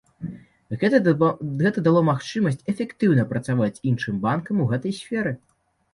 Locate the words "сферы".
5.03-5.31